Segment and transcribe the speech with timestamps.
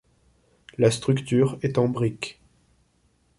[0.79, 2.41] La structure est en brique.